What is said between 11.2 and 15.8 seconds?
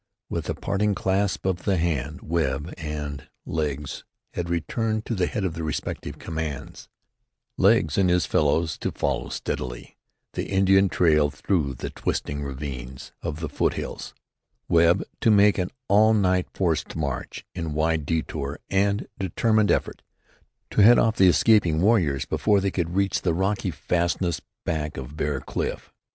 through the twisting ravines of the foothills; Webb to make an